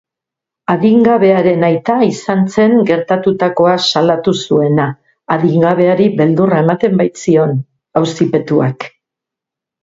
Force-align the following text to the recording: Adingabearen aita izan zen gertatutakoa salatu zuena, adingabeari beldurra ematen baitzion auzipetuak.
Adingabearen 0.73 1.65
aita 1.67 1.97
izan 2.05 2.41
zen 2.55 2.73
gertatutakoa 2.87 3.73
salatu 3.89 4.33
zuena, 4.47 4.87
adingabeari 5.37 6.09
beldurra 6.23 6.63
ematen 6.67 6.97
baitzion 7.03 7.55
auzipetuak. 8.03 8.91